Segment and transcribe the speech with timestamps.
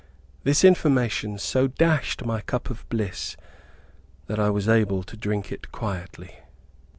[0.41, 3.37] This information so dashed my cup of bliss
[4.25, 6.39] that I was able to drink it quietly.